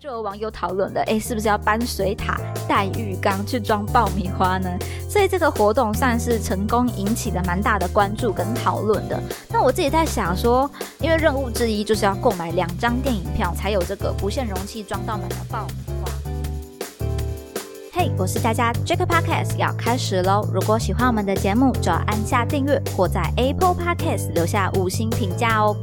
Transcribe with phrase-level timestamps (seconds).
[0.00, 4.66] 就有网友讨论了，哎，是不是要搬水塔、带浴缸去装爆米花呢？
[5.06, 9.22] 所以这个活动算是成功引起了蛮大的关注跟讨论的。
[9.50, 16.10] 那我自己在想说，因为任务之一就是要购买两张电影票，才有这个不限容器装到满的爆米花。
[17.92, 20.48] 嘿，我是佳佳，Jack Podcast 要开始喽！
[20.50, 25.76] 如果喜欢我们的节目，就要按下订阅或在 Apple Podcast 留下五星评价哦。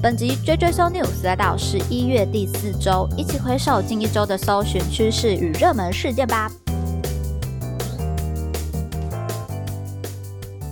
[0.00, 6.48] 本集追追搜 news 来到十一月第四周，一起回首近一周的搜寻趋势与热门事件吧。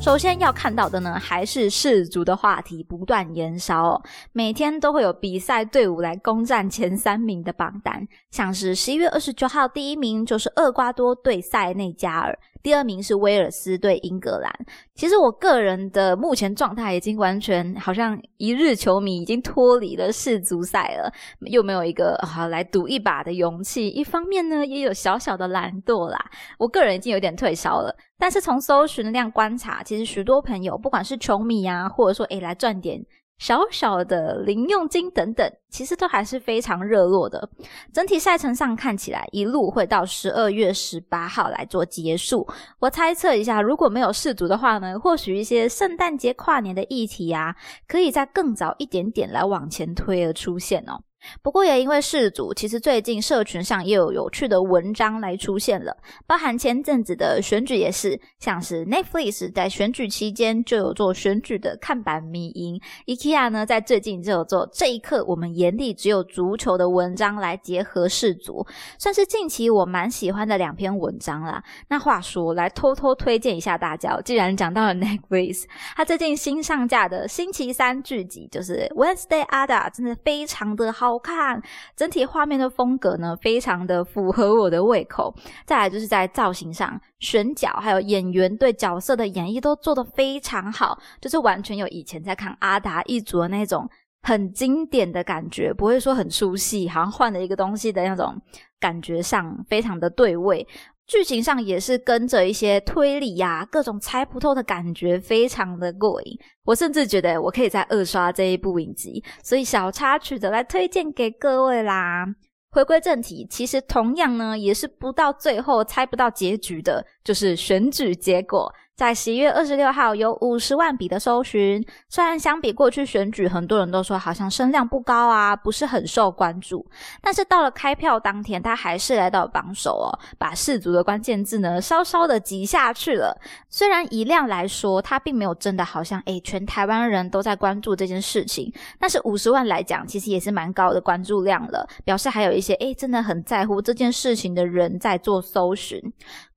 [0.07, 4.01] 首先要看到的呢，还是世足的话题不断延烧，
[4.33, 12.39] 每天都会有比赛队伍来攻占前三名的榜单，像是十一月二十九号第一名就是厄瓜多对塞内加尔。
[12.63, 14.53] 第二名是威尔斯对英格兰。
[14.95, 21.13] 其实我个人的目前状态已经完全好像一日球迷已经脱离了世足赛了，
[21.51, 23.89] 又没有一个好来赌一把的勇气。
[23.89, 26.19] 一方面呢，也有小小的懒惰啦。
[26.59, 27.93] 我个人已经有点退烧了。
[28.19, 33.05] 但是从搜寻量观察，其实许多朋友不管是球迷啊，或者说诶来赚点。
[33.39, 37.47] 小小的零用金等等，其实都还是非常热络的。
[37.93, 42.49] 整体赛程上看起来，一路会到十二月十八号来做结束。
[42.79, 47.55] 我猜测一下，如果没有世足的话呢，或许一些圣诞节、跨年的议题啊，
[47.87, 50.99] 可以在更早一点点来往前推而出现哦。
[51.43, 55.97] 不过也因为世足，其实最近社群上也有有趣的文章来出现了，
[56.27, 68.67] 包含前阵子的选举也是，像是 Netflix 在选举期间就有做选举的看板迷音，IKEA 呢在最近就有做这一刻我们眼里只有足球的文章来结合世足，
[68.99, 71.63] 算是近期我蛮喜欢的两篇文章啦。
[71.89, 75.65] 那话说来偷偷推荐一下大家，既然讲到了 Netflix，
[75.97, 81.16] 它最近新上架的星期三剧集就是 Wednesday Ada，真的非常的好。
[81.17, 81.63] 好看，
[81.97, 85.35] 整体画面的风格呢，非常的符合我的胃口。
[85.65, 93.89] 再来就是在造型上、选角，还有演员对角色的演绎都做得非常好，就是完全有以前在看阿达一族的那种
[94.23, 98.39] 很经典的感觉，不会说很出戏，好像换了一个东西的那种
[98.79, 100.67] 感觉上，非常的对味。
[101.07, 106.39] 剧情上也是跟着一些推理呀，各种猜不透的感觉，非常的过瘾。
[106.65, 112.27] 我甚至觉得我可以再二刷这一部影集，所以小插曲的来推荐给各位啦。
[112.73, 118.71] 回归正题，其实同样呢，也是不到最后猜不到结局的，就是选举结果。
[118.97, 126.83] 在十一月二十六号有五十万笔的搜寻，虽然相比过去选举，很多人都说好像声量不高啊，不是很受关注，
[127.21, 130.09] 但是到了开票当天，他还是来到榜首哦，
[130.39, 133.39] 把世足的关键字呢稍稍的挤下去了。
[133.69, 146.01] 虽然以量来说，他并没有真的好像诶全台湾人都在关注这件事情，但是五十万来讲，其实也是蛮高的关注量了，表示还有一些诶真的很在乎这件事情的人在做搜寻。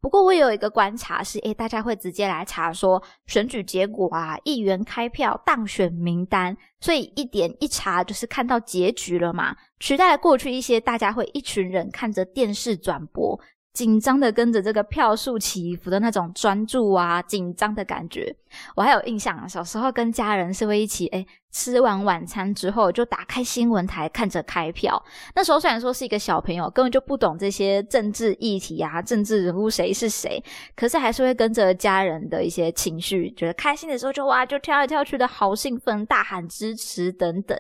[0.02, 13.40] 不过我有一个观察是，诶，大家会直接来查说选举结果啊，议员开票当选名单，所以一点一查就是看到结局了嘛，取代了过去一些大家会一群人看着电视转播，
[13.74, 18.36] 紧张的跟着这个票数起伏的那种专注啊，紧张的感觉。
[18.76, 25.04] 我还有印象啊，小时候跟家人是会一起，诶吃完晚餐之后，就打开新闻台看着开票。
[25.36, 30.42] 那时候虽然说是一个小朋友，根本就不懂这些政治议题啊、政治人物谁是谁，
[30.76, 37.58] 可是还是会跟着家人的一些情绪，觉得开心的时候就哇，就跳来跳去的好兴奋，大喊支持等等。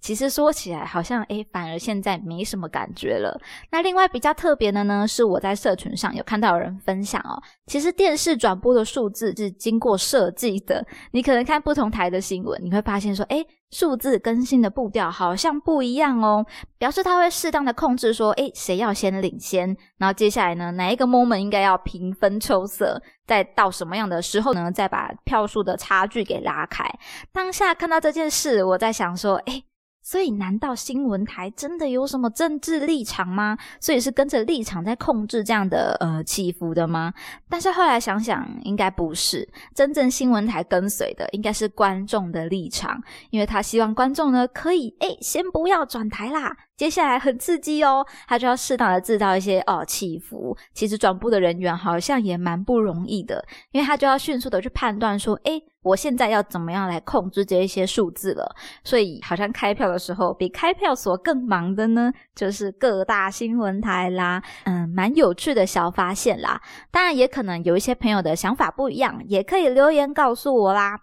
[0.00, 3.36] 其实说起来，好像诶反而现在没什么感觉了。
[3.72, 10.86] 那另外比较特别的呢，是我在社群上有看到有人分享哦，其实电视转播的数字是经过设计的。
[11.10, 13.26] 你可能看不同台的新闻，你会发现说。
[13.32, 16.44] 哎，数字更新的步调好像不一样哦，
[16.76, 26.84] 表示他会适当的控制说，哎，谁要先领先，然后接下来呢，哪一个 moment 应该要平分秋色，再到什么样的时候呢，再把票数的差距给拉开。
[27.32, 29.62] 当下看到这件事，我在想说，哎。
[30.02, 33.56] 所以，难道新闻台真的有什么政治立场吗？
[33.80, 37.12] 所以是跟着立场在控制这样的呃起伏的吗？
[37.48, 39.48] 但是后来想想，应该不是。
[39.74, 43.00] 真正新闻台跟随的应该是观众的立场，
[43.30, 46.56] 因为他希望观众呢可以诶先不要转台啦。
[46.76, 50.56] 接下来很刺激哦，他就要适当的制造一些哦起伏。
[50.72, 58.56] 其实转播的人员好像也蛮不容易的，因为他就要迅速的去判断说，诶，我现在要怎么样来控制这一些数字了。
[58.82, 64.42] 所以好像开票的时候，比开票所更忙的呢，就是各大新闻台啦。
[64.64, 66.60] 嗯，蛮有趣的小发现啦。
[66.90, 70.98] 当然，也可能有一些朋友的想法不一样，也可以留言告诉我啦。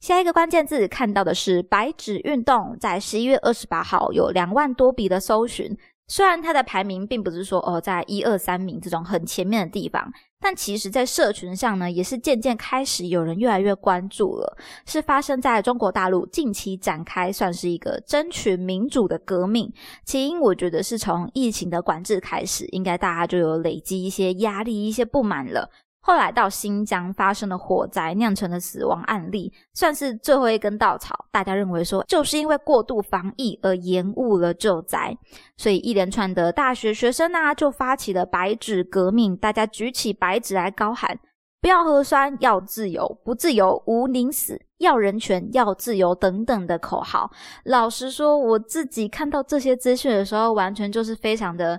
[0.00, 10.08] 下一个关键字看到的是白纸运动，在十一月二十八号有两万多笔的搜寻，虽然它的排名并不是说哦在一二三名这种很前面的地方，
[10.40, 14.56] 但其实在社群上呢，也是渐渐开始有人越来越关注了。
[14.86, 19.70] 是发生在中国大陆近期展开，算是一个争取民主的革命。
[20.04, 25.68] 起因我觉得是从疫情的管制开始，应该大家就有累积一些压力、一些不满了。
[26.08, 31.26] 后来到新疆发生了火灾，酿成的死亡案例，算是最后一根稻草。
[31.30, 35.14] 大家认为说，就是因为过度防疫而延误了救灾，
[35.58, 41.20] 所以一连串的大学学生啊，就发起了白纸革命，大家举起白纸来高喊：
[41.60, 47.30] 不要核酸，要自由，不自由无宁死；要人权，要自由等等的口号。
[47.64, 51.78] 老实说，我自己看到这些资讯的时候，完全就是非常的。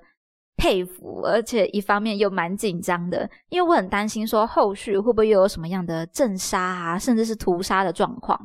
[0.60, 8.38] 佩服，而且一方面又蛮紧张的，因为我很担心说后续会不会又有什么样的镇杀啊，甚至是屠杀的状况，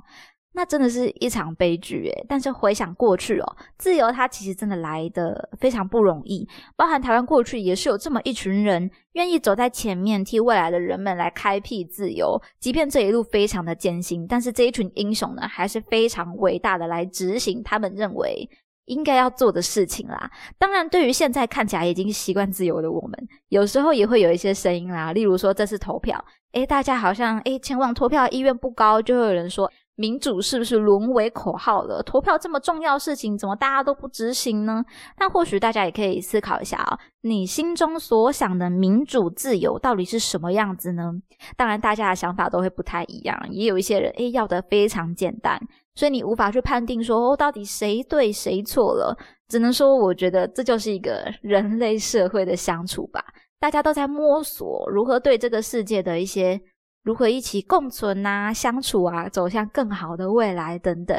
[0.52, 2.24] 那真的是一场悲剧诶。
[2.28, 18.48] 但是回想过去哦，自由它其实真的来的非常不容易，包含台湾过去也是有这么一群人愿意走在前面，替未来的人们来开辟自由，即便这一路非常的艰辛，但是这一群英雄呢，还是非常伟大的来执行他们认为。
[18.86, 20.30] 应该要做的事情啦。
[20.58, 25.12] 当然，对于现在看起来已经习惯自由的我们，有时候也会有一些声音啦。
[25.12, 26.22] 例如说，这次投票，
[26.52, 32.02] 诶，大家好像诶前往投票意愿不高，就会有人说，民主是不是沦为口号了？
[32.02, 34.84] 投票这么重要事情，怎么大家都不执行呢？
[35.18, 41.12] 那或许大家也可以思考一下啊，你心中所想的民主自由到底是什么样子呢？
[41.56, 45.60] 当然，大家的想法都会不太一样，也有一些人诶要的非常简单。
[45.94, 49.16] 所以你无法去判定说哦，到底谁对谁错了，
[49.48, 53.24] 只能说我觉得这就是一个人类社会的相处吧。
[53.60, 56.60] 大家都在摸索如何对这个世界的一些
[57.02, 61.16] 如何一起共存啊、相处啊，走向更好的未来等等。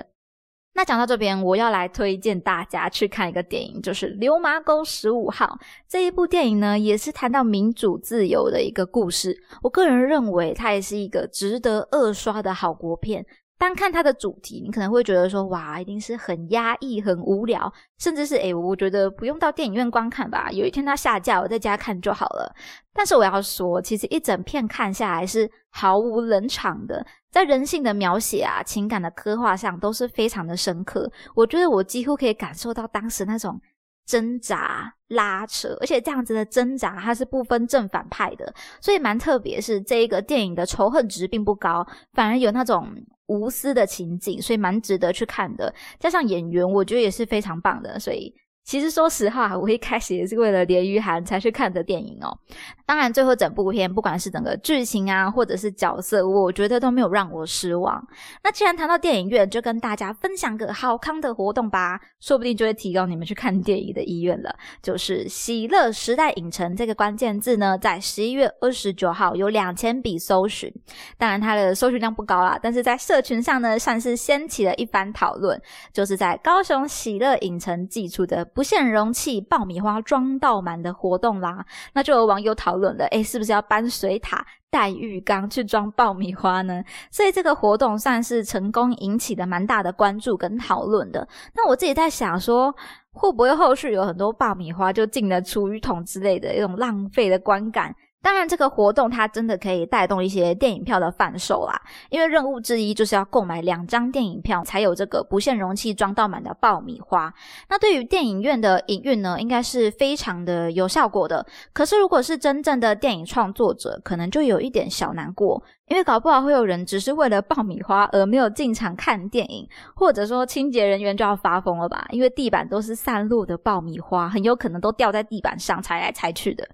[0.74, 5.46] 那讲到这边，我要来推荐大家去看一个电影，就是《流麻沟十五号》
[5.88, 9.42] 这一部电影呢，也是谈到民主自由的一个故事。
[9.64, 13.26] 我个人认为，它也是一个值得二刷的好国片。
[13.58, 22.54] 单看它的主题，你可能会觉得说，哇，一定是很压抑、很无聊，甚至是诶，我觉得不用到电影院观看吧，有一天它下架，我在家看就好了。
[22.94, 31.10] 但是我要说，其实一整片看下来是毫无冷场的，在人性的描写啊、情感的刻画上都是非常的深刻。
[31.34, 33.60] 我觉得我几乎可以感受到当时那种。
[34.06, 39.60] 挣扎、拉扯，而且这样子的挣扎，它是不分正反派的，所以蛮特别。
[39.60, 42.88] 是这一个电影的仇恨值并不高，反而有那种
[43.28, 45.74] 无私的情景，所以蛮值得去看的。
[46.00, 48.34] 加上演员，我觉得也是非常棒的，所以。
[48.66, 52.36] 其实说实话，我一开始也是为了连于涵才去看的电影哦。
[52.84, 58.04] 当然，最后整部片不管是整个剧情啊，或者是角色，我觉得都没有让我失望。
[58.44, 64.56] 那既然谈到电影院，就跟大家分享个好康的活动吧，说不定就会提高你们去看电影的意愿了。
[64.82, 70.72] 就是“喜乐时代影城”这个关键字呢，在十一月二十九号有两千笔搜寻，
[71.20, 75.60] 当然它的搜寻量不高啦，但是在社群上呢，算是掀起了一番讨论。
[75.94, 78.44] 就是在高雄喜乐影城寄出的。
[78.56, 86.82] 不限容器爆米花装到满的活动啦，那就有网友讨论了，诶，是不是要搬水塔、带浴缸去装爆米花呢？
[87.12, 91.28] 所以这个活动算是成功引起的蛮大的关注跟讨论的。
[91.54, 92.74] 那我自己在想说，
[93.12, 97.94] 会不会后续有很多爆米花就进了厨余桶之类的一种浪费的观感？
[98.26, 101.80] 当然，这个活动它真的可以带动一些电影票的贩售啦，
[102.10, 107.32] 因为任务之一就是要购买两张电影票，才有这个不限容器装到满的爆米花。
[107.70, 111.46] 那对于电影院的营运呢，应该是非常的有效果的。
[111.72, 122.04] 可是如果是真正的电影创作者，可能就有一点小难过，因为搞不好会有人只是为了爆米花而没有进场看电影，或者说清洁人员就要发疯了吧？
[122.10, 126.68] 因为地板都是散落的爆米花，很有可能都掉在地板上，踩来踩去的。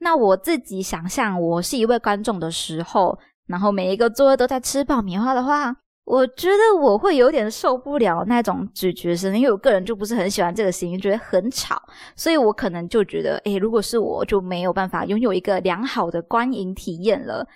[0.00, 5.74] 那我自己想象，我是一位观众的时候，然后每一个座位都在吃爆米花的话，
[6.04, 11.82] 我觉得我会有点受不了那种咀嚼声，因为我个人就不是很喜欢这个声音，觉得很吵，
[12.16, 17.46] 所以我可能就觉得，诶，如果是我，就没有办法拥有一个良好的观影体验了。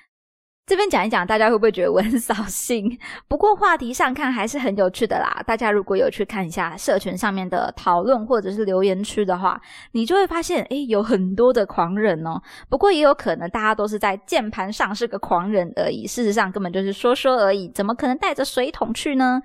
[0.72, 2.98] 这边讲一讲，大家会不会觉得我很扫兴？
[3.28, 5.42] 不过话题上看还是很有趣的啦。
[5.46, 9.60] 大家如果有去看一下社群上面的讨论或者是留言区的话，
[9.92, 12.40] 你就会发现，诶，有很多的狂人哦。
[12.70, 19.42] 不过也有可能大家都是在键盘上是个狂人而已，事实上根本就是说说而已，怎么可能带着水桶去呢？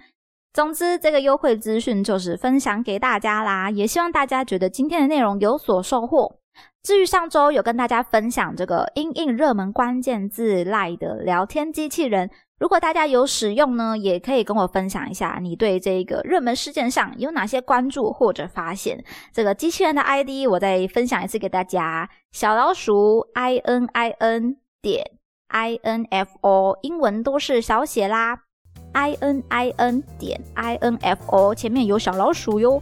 [0.53, 6.39] 总之，这个优惠资讯就是分享给大家啦，也希望大家觉得今天的内容有所收获。
[6.83, 19.03] 至于上周有跟大家分享这个英印热门关键字赖的聊天机器人，如果大家有使用呢，也可以跟我分享一下你对这个热门事件上有哪些关注或者发现。
[19.33, 25.11] 这个机器人的 ID 我再分享一次给大家：小老鼠 i n i n 点
[25.49, 28.39] i n f o，英文都是小写啦
[28.93, 32.81] ，i n i n 点 i n f o，前面有小老鼠哟。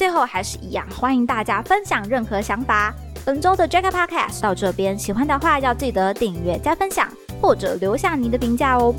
[0.00, 2.90] 最后还是一样，欢迎大家分享任何想法。
[3.22, 7.06] 本周的 Jack Podcast 到这边，喜欢的话要记得订阅加分享。
[7.38, 8.94] 或者留下您的评价哦。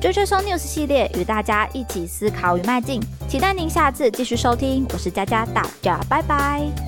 [0.00, 4.86] 追追搜 news 系列与大家一起思考与迈进，期待您下次继续收听。
[4.90, 6.87] 我是佳佳，大家拜拜。